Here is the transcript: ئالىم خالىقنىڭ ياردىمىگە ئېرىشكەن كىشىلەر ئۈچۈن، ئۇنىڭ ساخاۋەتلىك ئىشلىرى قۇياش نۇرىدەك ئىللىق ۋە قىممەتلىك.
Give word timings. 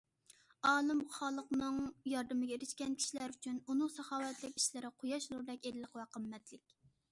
ئالىم 0.69 1.01
خالىقنىڭ 1.17 1.77
ياردىمىگە 2.13 2.57
ئېرىشكەن 2.57 2.97
كىشىلەر 3.03 3.35
ئۈچۈن، 3.37 3.61
ئۇنىڭ 3.67 3.93
ساخاۋەتلىك 3.99 4.59
ئىشلىرى 4.63 4.93
قۇياش 5.03 5.31
نۇرىدەك 5.35 5.71
ئىللىق 5.73 5.97
ۋە 6.03 6.11
قىممەتلىك. 6.17 6.79